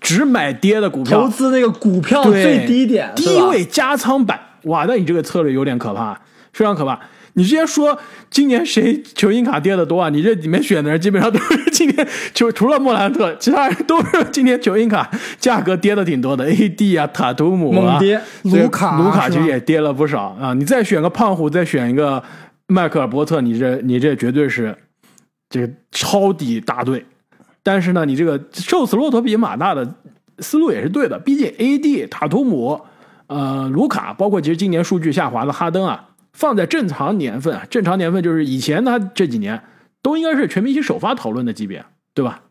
[0.02, 4.40] 只买跌的股票， 投资那个股票最低点，低位加仓版。
[4.64, 6.20] 哇，那你这个策略有点可怕，
[6.52, 7.00] 非常可怕。
[7.40, 7.98] 你直接说
[8.30, 10.10] 今年谁球星卡跌的多啊？
[10.10, 16.46] 你这里面选的人基本上都是今年球，除了莫兰特，其他人都是今年球星卡价格跌的挺多的。
[16.52, 17.98] AD 啊，塔图姆啊，
[18.44, 20.54] 卢卡，卢卡其实也跌了不少啊。
[20.54, 22.22] 你再选个胖虎，再选一个
[22.68, 24.78] 迈克尔波特，你这你这绝对是
[25.50, 27.06] 这个抄底大队。
[27.64, 29.96] 但是呢，你这个瘦死骆驼比马大的
[30.40, 31.18] 思路也是对的。
[31.18, 32.82] 毕竟 AD、塔图姆、
[33.28, 36.08] 呃卢卡，包括其实今年数据下滑的哈登啊。
[36.40, 39.62] 放在正常年份啊，正常年份就是以前他这几年
[40.02, 41.84] 都应该是全明星首发讨论的级别，
[42.14, 42.44] 对吧？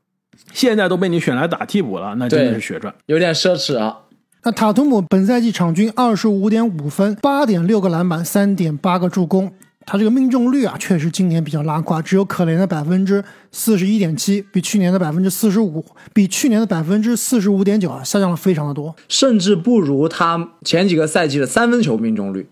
[0.52, 4.00] 现在都被你选来打替补了，那真的是血赚，有点奢侈啊。
[4.42, 9.50] 那塔图姆本赛季场均二十五点五分，八点六个篮板，三点八个助攻，
[9.86, 15.82] 他这个命中率啊，确实今年比较拉胯，只有可怜的百分之四十一点七，比去年的百分之四十五，
[16.12, 22.50] 比去年的百分之四十五点九啊，下降了非常的多，甚至不如他前几个赛季的三分球命中率。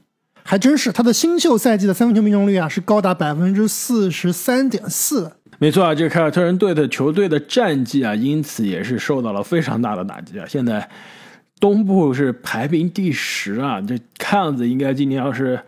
[0.48, 5.32] 还真是，他的新秀赛季的三分球命中率啊是高达百分之四十三点四。
[5.58, 10.46] 没错啊，这凯尔特人队的球队的战绩啊，因此也是受到了非常大的打击啊。
[10.48, 10.88] 现在
[11.58, 15.58] 东部是排名第十啊，这看样子应该今年要是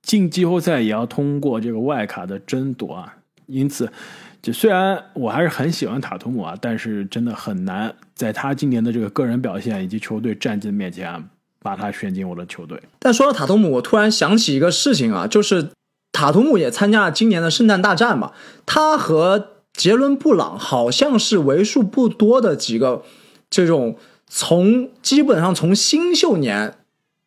[0.00, 3.14] 进季后赛也要通过这个外卡的争夺啊。
[3.46, 3.92] 因此，
[4.40, 11.22] 就虽然我还是很喜欢塔图姆啊，但是真的很难在他今年的这个个人表现以及球队战绩的面前啊，
[11.66, 12.80] 把他选进我的球队。
[13.00, 15.70] 但说到塔图姆，我突然想起一个事情啊，就是
[16.12, 18.30] 塔图姆也参加了今年的圣诞大战嘛，
[18.64, 23.02] 他和杰伦布朗好像是为数不多的几个
[23.50, 23.96] 这种
[24.28, 26.74] 从基本上从新秀年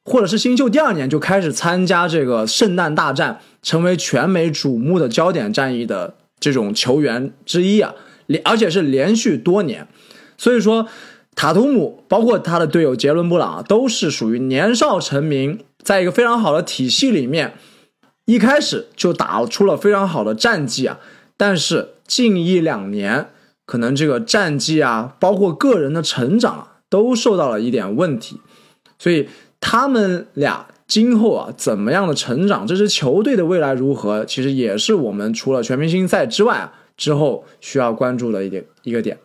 [0.06, 7.94] 或者是新秀第二年就开始参加这个圣诞大战，成为全美瞩目的焦点战役的这种球员之一啊，
[8.26, 9.88] 连而且是连续多年，
[10.38, 10.88] 所以说
[11.40, 17.54] 塔图姆包括他的队友杰伦布朗都是属于年少成名，在一个非常好的体系里面，
[18.26, 21.00] 一开始就打出了非常好的战绩啊，
[21.38, 23.30] 但是近一两年
[23.66, 28.42] 可能这个战绩啊，包括个人的成长啊，都受到了一点问题，
[28.98, 29.30] 所以
[29.62, 39.18] 他们俩今后啊怎么样的成长，这支球队的未来如何，其实也是我们除了全明星赛之外啊之后需要关注的一点一个点。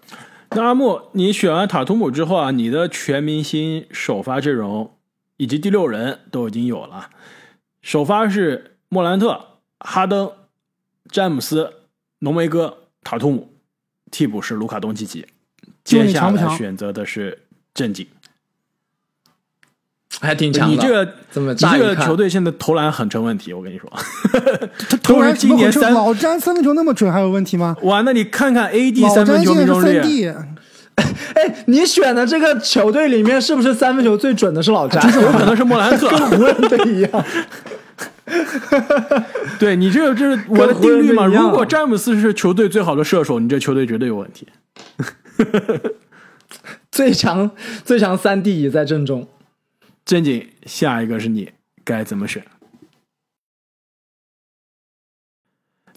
[0.55, 4.97] 那阿木，你选完塔图姆之后啊，你的全明星首发阵容
[5.37, 7.11] 以及第六人都已经有了。
[7.83, 10.31] 首发是莫兰特、哈登、
[11.09, 11.73] 詹姆斯、
[12.21, 13.53] 浓眉哥、塔图姆，
[14.11, 15.27] 替补是卢卡东契奇。
[15.83, 18.07] 接下来选择的是正经。
[20.21, 20.75] 还挺强的。
[20.75, 23.91] 你这个这么你这个球队现在投篮很成问题，我跟你说。
[24.89, 27.77] 他投篮 今年三老詹三分球那么准还有问题吗？
[27.83, 30.29] 哇，那你看看 AD 三分球命中率
[31.35, 35.03] 哎，你选的这个球队里面是不是三分球最准的是老詹？
[35.21, 36.09] 有可能是莫兰特。
[36.17, 37.25] 跟湖人队一样。
[39.59, 41.27] 对你这个这是我的定律嘛？
[41.27, 44.47] 如果詹姆斯是球队最好的射手，你这球队绝对有问题。
[46.93, 47.51] 最强
[47.85, 49.27] 最强三 D 也在阵中。
[50.05, 51.53] 正经，下一个是你，
[51.83, 52.45] 该怎么选？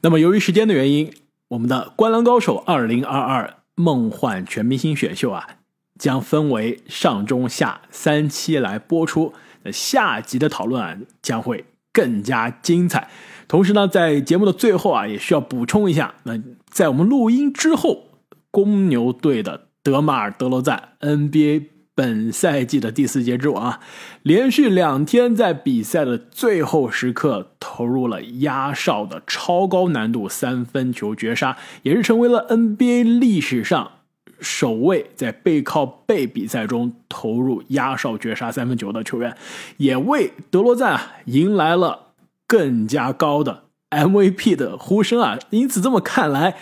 [0.01, 1.13] 那么由于时间的原因，
[1.49, 5.57] 我们的《灌篮高手二零二二梦幻全明星选秀》啊，
[5.99, 9.33] 将分为上中下三期来播出。
[9.63, 13.09] 那下集的讨论啊，将会更加精彩。
[13.47, 18.07] 同时呢，在节目的最后啊，也需要补充一下，那在我们录音之后，
[18.51, 23.79] 公牛队的德马尔·德罗赞 NBA 本赛季的第四节之王啊，
[24.21, 33.93] 连续两天在比赛的最后时刻投入了压哨的超高难度三分球绝杀，也是成为了 NBA 历史上
[34.39, 39.35] 首位在背靠背比赛中投入压哨绝杀三分球的球员，
[39.77, 42.09] 也为德罗赞啊迎来了
[42.45, 45.39] 更加高的 MVP 的呼声啊！
[45.49, 46.57] 因此这么看来，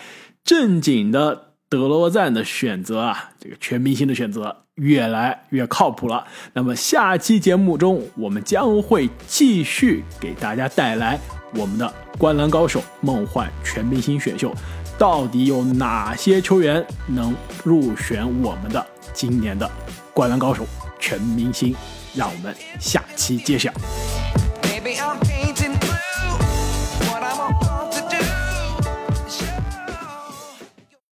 [0.45, 1.44] 正经的
[1.75, 6.25] 德罗赞的选择啊，这个全明星的选择越来越靠谱了。
[6.53, 11.19] 那么下期节目中，我们将会继续给大家带来
[11.53, 11.85] 我们的
[12.17, 14.53] 《灌篮高手》梦幻全明星选秀，
[14.97, 19.65] 到底有哪些球员能入选我们的今年的
[20.13, 20.63] 《灌篮高手》
[20.99, 21.75] 全明星？
[22.15, 23.69] 让我们下期揭晓。